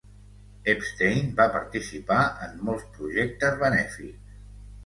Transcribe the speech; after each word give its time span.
Epstein 0.71 1.29
va 1.41 1.47
participar 1.57 2.19
en 2.47 2.57
molts 2.71 2.89
projectes 2.97 3.63
benèfics. 3.65 4.35